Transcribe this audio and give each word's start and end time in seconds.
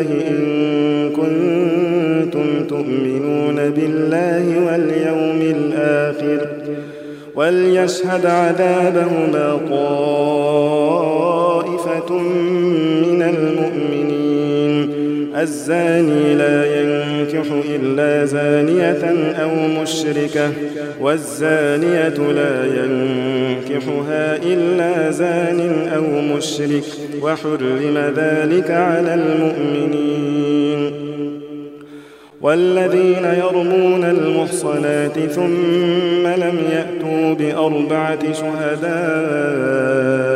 الله 0.00 0.28
إن 0.28 1.10
كنتم 1.10 2.64
تؤمنون 2.68 3.56
بالله 3.70 4.66
واليوم 4.66 5.40
الآخر 5.56 6.46
وليشهد 7.34 8.26
عذابهما 8.26 9.60
طائفة 9.70 10.92
من 13.02 13.22
المؤمنين 13.22 13.75
الزاني 15.46 16.34
لا 16.34 16.80
ينكح 16.80 17.46
إلا 17.74 18.24
زانية 18.24 19.04
أو 19.42 19.82
مشركة 19.82 20.50
والزانية 21.00 22.18
لا 22.38 22.64
ينكحها 22.64 24.36
إلا 24.36 25.10
زان 25.10 25.88
أو 25.96 26.36
مشرك 26.36 26.84
وحرم 27.22 28.12
ذلك 28.16 28.70
على 28.70 29.14
المؤمنين. 29.14 30.92
والذين 32.40 33.24
يرمون 33.24 34.04
المحصنات 34.04 35.18
ثم 35.18 36.26
لم 36.26 36.58
يأتوا 36.72 37.34
بأربعة 37.34 38.32
شهداء 38.32 40.35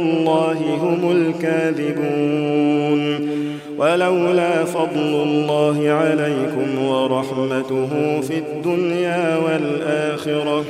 الله 0.00 0.58
هم 0.82 1.00
الكاذبون. 1.16 3.00
ولولا 3.78 4.64
فضل 4.64 4.96
الله 4.96 5.90
عليكم 5.90 6.84
ورحمته 6.84 8.20
في 8.20 8.38
الدنيا 8.38 9.36
والآخرة. 9.36 10.64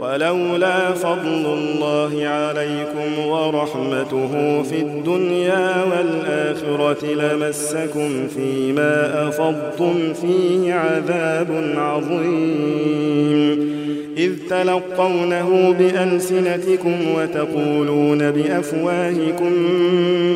ولولا 0.00 0.92
فضل 0.92 1.46
الله 1.58 2.26
عليكم 2.26 3.26
ورحمته 3.26 4.62
في 4.62 4.80
الدنيا 4.80 5.84
والآخرة 5.84 7.06
لمسكم 7.06 8.28
فيما 8.28 9.28
أفضتم 9.28 10.12
فيه 10.12 10.74
عذاب 10.74 11.74
عظيم. 11.76 13.75
إذ 14.16 14.32
تلقونه 14.50 15.74
بألسنتكم 15.78 16.94
وتقولون 17.16 18.30
بأفواهكم 18.30 19.52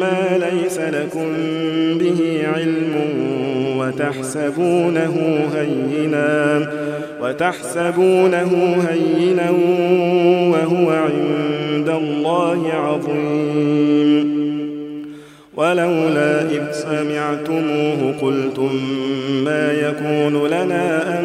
ما 0.00 0.38
ليس 0.38 0.78
لكم 0.78 1.26
به 1.98 2.42
علم 2.54 2.94
وتحسبونه 3.78 5.16
هينا 5.56 6.70
وتحسبونه 7.22 8.76
هينا 8.88 9.50
وهو 10.50 10.90
عند 10.90 11.88
الله 11.88 12.72
عظيم. 12.72 14.40
ولولا 15.56 16.42
إذ 16.42 16.72
سمعتموه 16.72 18.14
قلتم 18.20 18.70
ما 19.44 19.72
يكون 19.72 20.46
لنا 20.46 21.18
أن 21.18 21.24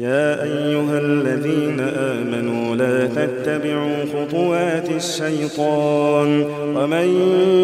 يا 0.00 0.42
أيها 0.42 0.98
الذين 0.98 1.80
آمنوا 1.80 2.76
لا 2.76 3.06
تتبعوا 3.06 4.04
خطوات 4.14 4.90
الشيطان 4.90 6.44
ومن 6.76 7.08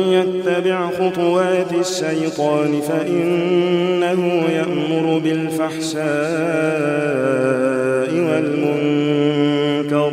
يتبع 0.08 0.90
خطوات 0.90 1.72
الشيطان 1.80 2.80
فإنه 2.88 4.42
يأمر 4.52 5.18
بالفحشاء 5.18 6.04
والمنكر 8.28 10.12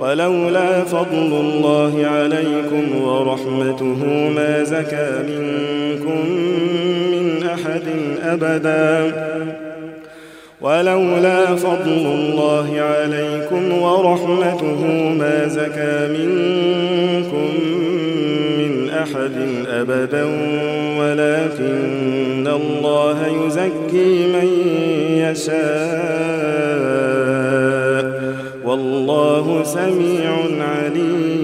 ولولا 0.00 0.84
فضل 0.84 1.40
الله 1.40 2.06
عليكم 2.06 3.02
ورحمته 3.02 4.04
ما 4.36 4.62
زكى 4.64 5.22
منكم 5.28 6.30
من 7.12 7.42
أحد 7.46 7.82
أبداً 8.22 9.63
ولولا 10.64 11.56
فضل 11.56 12.06
الله 12.06 12.80
عليكم 12.80 13.72
ورحمته 13.72 14.80
ما 15.18 15.48
زكى 15.48 16.08
منكم 16.18 17.50
من 18.58 18.90
أحد 18.90 19.32
أبدا 19.68 20.24
ولكن 20.98 22.48
الله 22.48 23.18
يزكي 23.26 24.26
من 24.26 24.48
يشاء. 25.16 26.04
والله 28.64 29.62
سميع 29.64 30.30
عليم. 30.60 31.43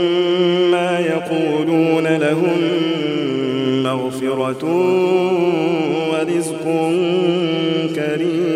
يقولون 1.21 2.07
لهم 2.07 2.57
مغفرة 3.83 4.63
ورزق 6.11 6.65
كريم. 7.95 8.51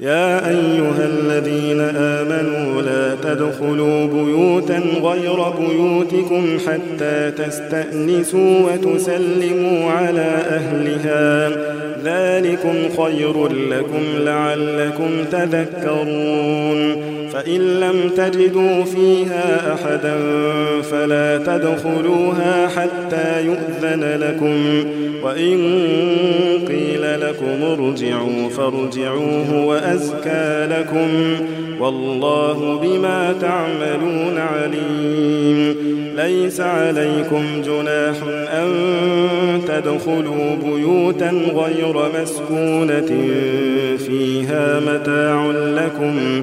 يا 0.00 0.48
أيها 0.48 1.04
الذين 1.06 1.80
آمنوا 1.80 2.82
لا 2.82 3.14
تدخلوا 3.14 4.06
بيوتا 4.06 4.78
غير 5.02 5.48
بيوتكم 5.58 6.58
حتى 6.66 7.30
تستأنسوا 7.30 8.60
وتسلموا 8.60 9.90
على 9.90 10.30
أهلها. 10.50 11.50
ذلكم 12.04 12.76
خير 13.02 13.48
لكم 13.48 14.04
لعلكم 14.18 15.10
تذكرون. 15.32 17.19
فإن 17.32 17.80
لم 17.80 18.10
تجدوا 18.16 18.84
فيها 18.84 19.74
أحدا 19.74 20.18
فلا 20.82 21.38
تدخلوها 21.38 22.68
حتى 22.68 23.46
يؤذن 23.46 24.20
لكم 24.20 24.84
وإن 25.22 25.58
قيل 26.68 27.20
لكم 27.20 27.62
ارجعوا 27.62 28.48
فارجعوه 28.48 29.64
وأزكى 29.64 30.68
لكم 30.70 31.08
والله 31.80 32.80
بما 32.82 33.34
تعملون 33.40 34.38
عليم 34.38 35.76
ليس 36.16 36.60
عليكم 36.60 37.44
جناح 37.64 38.16
أن 38.52 38.70
تدخلوا 39.68 40.56
بيوتا 40.64 41.30
غير 41.54 42.22
مسكونة 42.22 43.10
فيها 43.98 44.80
متاع 44.80 45.50
لكم 45.50 46.42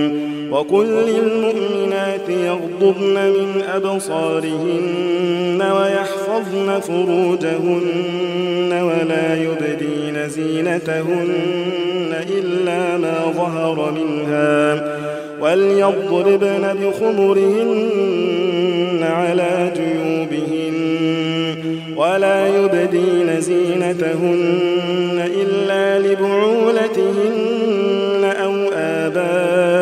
وقل 0.51 0.85
للمؤمنات 0.85 2.29
يغضبن 2.29 3.13
من 3.13 3.61
أبصارهن 3.75 5.61
ويحفظن 5.61 6.79
فروجهن 6.79 8.71
ولا 8.81 9.35
يبدين 9.43 10.29
زينتهن 10.29 12.13
إلا 12.29 12.97
ما 12.97 13.33
ظهر 13.37 13.91
منها 13.91 14.97
وليضربن 15.41 16.75
بخمرهن 16.81 18.19
على 19.03 19.71
جيوبهن 19.75 20.75
ولا 21.97 22.47
يبدين 22.47 23.41
زينتهن 23.41 25.29
إلا 25.41 25.99
لبعولتهن 26.07 27.51
أو 28.23 28.53
آبائهن 28.73 29.80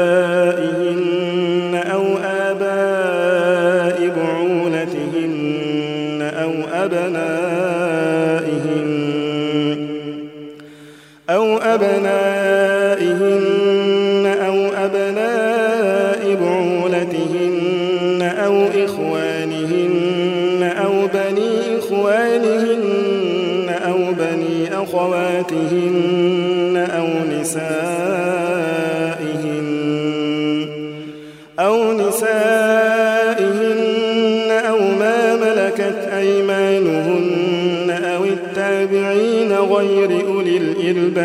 أو 6.80 6.86
أبنائهن 6.86 8.40
أو 11.30 11.58
أبنائهن 11.58 12.19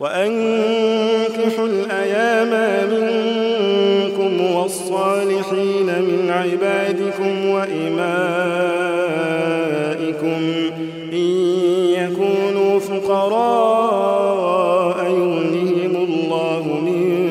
وأنكحوا 0.00 1.66
الأيام 1.66 2.50
منكم 2.90 4.54
والصالحين 4.54 5.86
من 5.86 6.30
عبادكم 6.30 7.48
وإمائكم 7.48 7.98
إن 11.12 11.28
يكونوا 11.98 12.78
فقراء 12.78 14.18
يغنهم 15.04 15.96
الله 15.96 16.62
من 16.80 17.28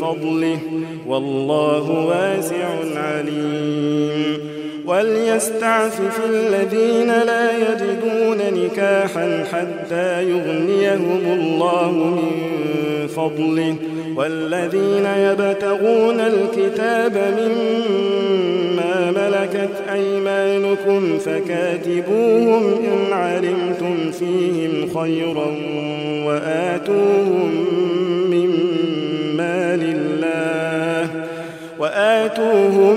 فضله 0.00 0.58
والله 1.06 1.90
واسع 1.90 2.68
عليم 2.96 4.38
وليستعفف 4.86 6.20
الذين 6.30 7.06
لا 7.06 7.58
يجدون 7.58 8.38
نكاحا 8.38 9.44
حتى 9.52 10.22
يغنيهم 10.30 10.73
الله 10.92 11.92
من 11.92 13.06
فضله. 13.06 13.76
والذين 14.16 15.06
يبتغون 15.06 16.20
الكتاب 16.20 17.34
مما 17.38 19.10
ملكت 19.10 19.70
أيمانكم 19.92 21.18
فكاتبوهم 21.18 22.62
إن 22.64 23.12
علمتم 23.12 24.10
فيهم 24.10 24.88
خيرا 24.98 25.46
وآتوهم 26.26 27.50
من 28.30 28.50
مال 29.36 29.82
الله 29.82 31.10
وآتوهم 31.78 32.96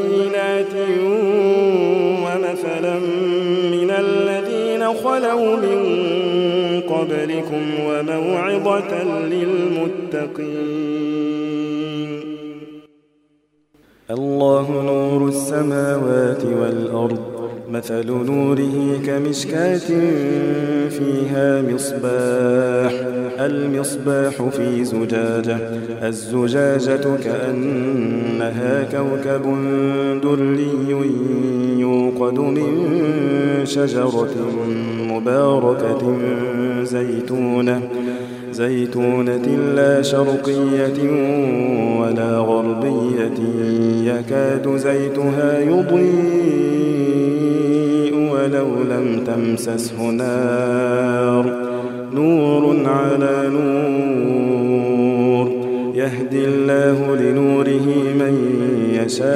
ومثلا 2.25 2.99
من 3.71 3.89
الذين 3.91 4.83
خلوا 4.93 5.55
من 5.55 5.79
قبلكم 6.81 7.63
وموعظة 7.85 9.03
للمتقين. 9.03 10.51
الله 14.11 14.67
نور 14.85 15.27
السماوات 15.27 16.43
والأرض. 16.45 17.30
مثل 17.71 18.07
نوره 18.07 18.99
كمشكاة 19.05 19.77
فيها 20.89 21.61
مصباح 21.61 22.91
المصباح 23.39 24.49
في 24.49 24.83
زجاجة 24.85 25.57
الزجاجة 26.03 27.17
كأنها 27.23 28.83
كوكب 28.83 29.43
دري 30.23 30.89
يوقد 31.79 32.39
من 32.39 32.67
شجرة 33.63 34.29
مباركة 35.09 36.17
زيتونة 36.83 37.81
زيتونة 38.51 39.71
لا 39.75 40.01
شرقية 40.01 41.09
ولا 41.99 42.37
غربية 42.37 43.37
يكاد 44.03 44.77
زيتها 44.77 45.59
يضيء. 45.59 47.50
ولو 48.41 48.67
لم 48.89 49.23
تمسسه 49.27 50.11
نار. 50.11 51.45
نور 52.13 52.89
على 52.89 53.49
نور. 53.49 55.47
يهدي 55.95 56.45
الله 56.45 57.15
لنوره 57.15 57.87
من 58.19 58.33
يشاء. 58.93 59.31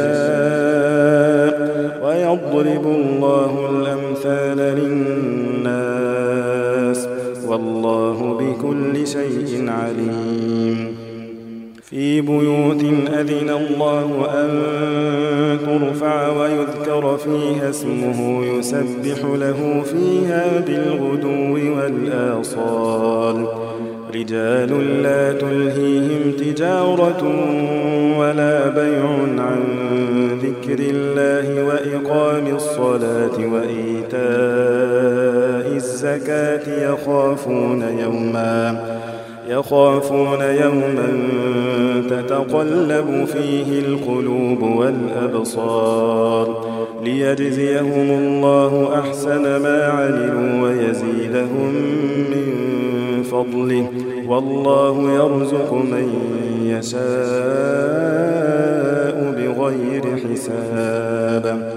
ويضرب 2.06 2.86
الله 2.86 3.54
الأمثال 3.70 4.58
للناس. 4.58 5.80
والله 7.48 8.38
بكل 8.40 9.08
شيء 9.08 9.70
عليم. 9.70 10.35
في 11.90 12.22
بيوت 12.22 12.84
أذن 13.14 13.50
الله 13.50 14.28
أن 14.34 14.50
ترفع 15.66 16.30
ويذكر 16.30 17.18
فيها 17.18 17.70
اسمه 17.70 18.46
يسبح 18.46 19.26
له 19.26 19.84
فيها 19.84 20.60
بالغدو 20.68 21.54
والآصال. 21.78 23.48
رجال 24.16 25.04
لا 25.04 25.34
تلهيهم 25.34 26.32
تجارة 26.40 27.24
ولا 28.20 28.70
بيع 28.70 29.06
عن 29.38 29.64
ذكر 30.42 30.80
الله 30.80 31.64
وإقام 31.64 32.56
الصلاة 32.56 33.38
وإيتاء 33.54 34.26
الزكاة 35.76 36.92
يخافون 36.92 37.82
يوماً. 38.00 38.96
يخافون 39.50 40.42
يوما 40.42 41.08
تتقلب 42.10 43.26
فيه 43.26 43.80
القلوب 43.80 44.62
والأبصار 44.62 46.66
ليجزيهم 47.04 48.10
الله 48.12 49.00
أحسن 49.00 49.42
ما 49.42 49.86
عملوا 49.86 50.62
ويزيدهم 50.62 51.74
من 52.32 52.54
فضله 53.24 53.88
والله 54.28 55.12
يرزق 55.12 55.74
من 55.74 56.14
يشاء 56.64 57.06
بغير 59.38 60.18
حساب 60.18 61.75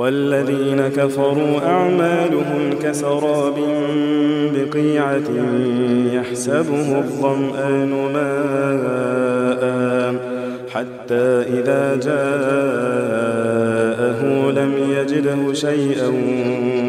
والذين 0.00 0.80
كفروا 0.96 1.66
أعمالهم 1.66 2.72
كسراب 2.82 3.54
بقيعة 4.54 5.28
يحسبه 6.12 6.98
الظمآن 6.98 7.90
ماء 8.14 9.60
حتى 10.74 11.24
إذا 11.58 11.96
جاءه 11.96 12.90
لم 14.50 14.72
يجده 14.90 15.52
شيئا 15.52 16.08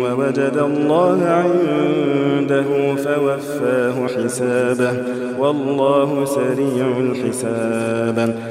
ووجد 0.01 0.57
الله 0.57 1.19
عنده 1.25 2.95
فوفاه 2.95 4.07
حسابه 4.07 4.93
والله 5.39 6.25
سريع 6.25 6.87
الحساب. 6.99 8.50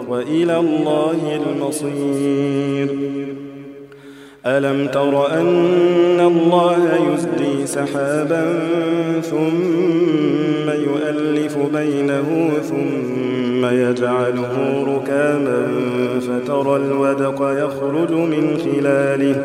وإلى 0.11 0.57
الله 0.57 1.39
المصير. 1.41 2.89
ألم 4.45 4.87
تر 4.87 5.33
أن 5.33 6.19
الله 6.19 6.77
يزدي 7.13 7.67
سحابا 7.67 8.59
ثم 9.21 10.69
يؤلف 10.69 11.57
بينه 11.73 12.51
ثم 12.69 13.65
يجعله 13.65 14.83
ركاما 14.87 15.67
فترى 16.21 16.75
الودق 16.75 17.65
يخرج 17.65 18.11
من 18.11 18.57
خلاله 18.57 19.35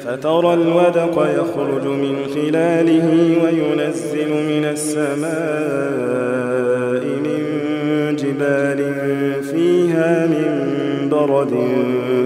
فترى 0.00 0.54
الودق 0.54 1.26
يخرج 1.40 1.84
من 1.86 2.16
خلاله 2.34 3.36
وينزل 3.44 4.30
من 4.30 4.64
السماء 4.64 6.47
برد 11.28 11.54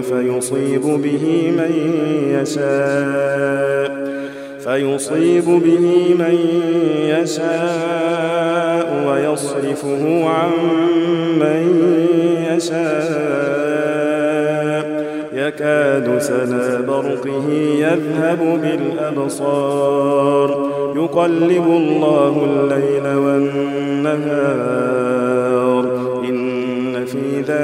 فيصيب 0.09 0.81
به 0.81 1.51
من 1.57 1.73
يشاء 2.41 3.89
فيصيب 4.63 5.45
به 5.45 6.15
من 6.19 6.35
يشاء 7.21 8.85
ويصرفه 9.07 10.03
عن 10.29 10.51
من 11.39 11.63
يشاء. 12.51 13.43
يكاد 15.33 16.07
سنا 16.19 16.81
برقه 16.87 17.47
يذهب 17.79 18.41
بالأبصار 18.61 20.49
يقلب 20.95 21.67
الله 21.67 22.33
الليل 22.49 23.05
والنهار. 23.17 25.22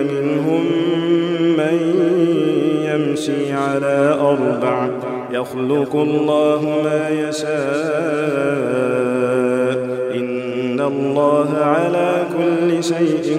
ومنهم 0.00 0.64
من 1.56 1.78
يمشي 2.84 3.52
على 3.52 4.18
أربع. 4.20 4.88
يخلق 5.32 5.96
الله 5.96 6.80
ما 6.84 7.08
يشاء. 7.08 7.50
إن 10.14 10.80
الله 10.80 11.56
على 11.60 12.12
كل 12.38 12.84
شيء 12.84 13.38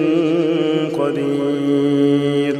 قدير. 0.98 2.56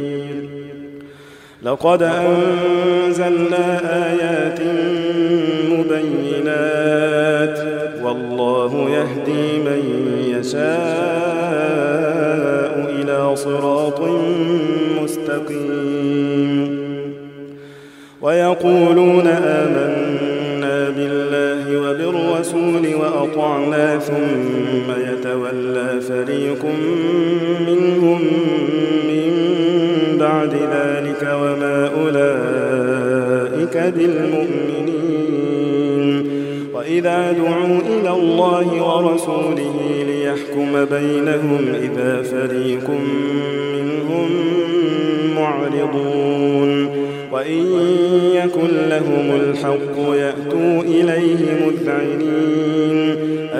لقد 1.63 2.03
أنزلنا 2.03 3.65
آيات 4.11 4.59
مبينات. 5.71 7.59
والله 8.03 8.89
يهدي 8.89 9.59
من 9.59 9.81
يشاء 10.39 10.63
إلى 12.89 13.35
صراط 13.35 13.72
مستقيم. 15.33 16.83
ويقولون 18.21 19.12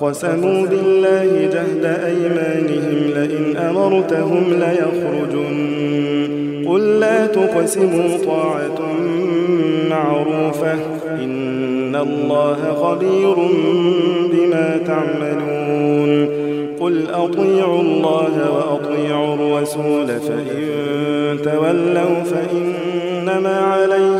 وأقسموا 0.00 0.66
بالله 0.66 1.48
جهد 1.52 1.84
أيمانهم 1.84 2.98
لئن 3.14 3.56
أمرتهم 3.56 4.44
ليخرجن. 4.52 5.56
قل 6.68 7.00
لا 7.00 7.26
تقسموا 7.26 8.24
طاعة 8.26 8.80
معروفة. 9.90 10.74
إن 11.08 11.96
الله 11.96 12.74
خبير 12.74 13.34
بما 14.32 14.80
تعملون. 14.86 16.40
قل 16.80 17.06
أطيعوا 17.10 17.80
الله 17.80 18.34
وأطيعوا 18.54 19.34
الرسول 19.34 20.06
فإن 20.06 20.62
تولوا 21.44 22.22
فإنما 22.22 23.58
عليه 23.58 24.19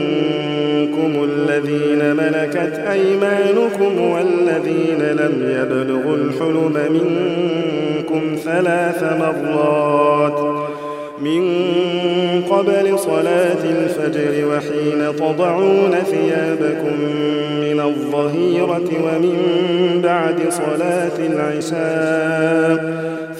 الذين 1.23 2.15
ملكت 2.15 2.79
أيمانكم 2.91 4.01
والذين 4.01 5.01
لم 5.01 5.53
يبلغوا 5.57 6.15
الحلم 6.15 6.73
منكم 6.93 8.35
ثلاث 8.43 9.03
مرات 9.03 10.61
من 11.21 11.43
قبل 12.49 12.99
صلاة 12.99 13.63
الفجر 13.63 14.47
وحين 14.47 15.15
تضعون 15.15 15.91
ثيابكم 15.91 16.99
من 17.61 17.79
الظهيرة 17.79 18.89
ومن 19.03 19.37
بعد 20.03 20.39
صلاة 20.49 21.17
العشاء 21.19 23.01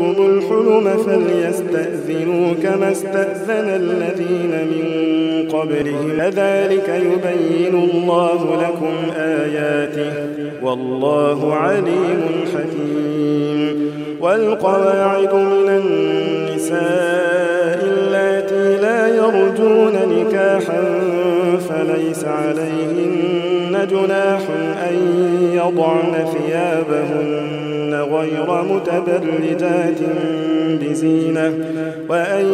الحلم 0.00 0.86
فليستأذنوا 1.06 2.54
كما 2.62 2.92
استأذن 2.92 3.68
الذين 3.68 4.50
من 4.50 4.84
قبلهم. 5.48 6.18
كذلك 6.18 6.88
يبين 6.88 7.74
الله 7.90 8.40
لكم 8.62 8.94
آياته 9.16 10.12
والله 10.62 11.54
عليم 11.54 12.22
حكيم. 12.54 13.18
والقواعد 14.20 15.34
من 15.34 15.68
النساء 15.68 16.78
اللاتي 17.82 18.76
لا 18.76 19.08
يرجون 19.08 19.92
نكاحا 19.92 20.80
فليس 21.68 22.24
عليهن 22.24 23.86
جناح 23.90 24.40
أن 24.90 24.96
يضعن 25.54 26.26
ثيابهن 26.34 27.67
غير 27.94 28.62
متبرجات 28.62 30.00
بزينة 30.82 31.54
وأن 32.08 32.46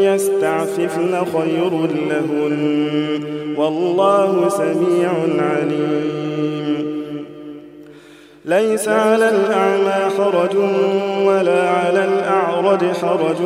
يستعففن 0.00 1.24
خير 1.32 1.70
لهن. 2.10 3.20
والله 3.56 4.48
سميع 4.48 5.10
عليم. 5.38 7.00
ليس 8.44 8.88
على 8.88 9.28
الأعمى 9.28 10.10
حرج 10.18 10.56
ولا 11.26 11.70
على 11.70 12.04
الأعرج 12.04 12.84
حرج 13.02 13.40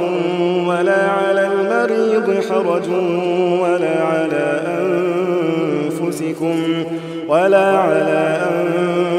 ولا 0.68 1.10
على 1.10 1.46
المريض 1.46 2.42
حرج 2.50 2.88
ولا 3.62 4.02
على 4.02 4.60
أنفسكم 6.00 6.56
ولا 7.28 7.78
على 7.78 8.40
أنفسكم. 8.50 9.13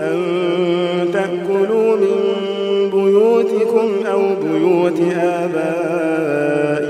أن 0.00 0.18
تأكلوا 1.12 1.96
من 1.96 2.16
بيوتكم 2.90 3.88
أو 4.06 4.22
بيوت 4.42 5.00
آبائكم 5.16 6.89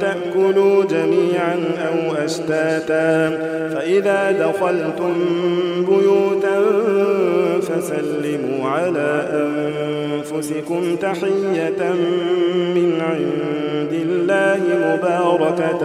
تأكلوا 0.00 0.84
جميعا 0.84 1.56
أو 1.88 2.24
أشتاتا. 2.24 3.30
فإذا 3.74 4.32
دخلتم 4.32 5.14
بيوتا 5.88 6.58
فسلموا 7.60 8.68
على 8.68 9.10
أنفسكم 9.32 10.96
تحية 10.96 11.80
من 12.74 13.00
عند 13.00 13.92
الله 13.92 14.60
مباركة 14.86 15.82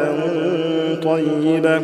طيبة. 1.04 1.82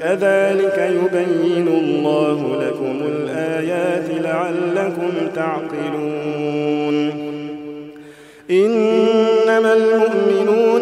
كذلك 0.00 0.78
يبين 0.78 1.68
الله 1.68 2.38
لكم 2.66 2.96
الآيات 3.08 4.08
لعلكم 4.24 5.12
تعقلون. 5.34 6.96
إنما 8.50 9.72
المؤمنون 9.74 10.81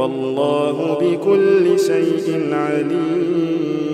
والله 0.00 0.98
بكل 1.00 1.78
شيء 1.80 2.54
عليم. 2.54 3.89